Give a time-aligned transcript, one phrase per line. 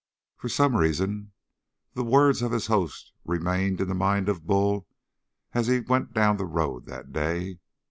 [0.35, 1.31] For some reason
[1.93, 4.87] the words of his host remained in the mind of Bull
[5.53, 7.59] as he went down the road that day.